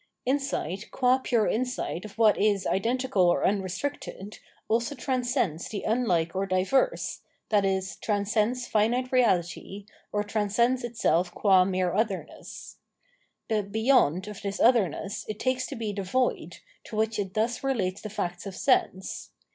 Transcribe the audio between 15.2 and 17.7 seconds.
it takes to be the void, to which it thus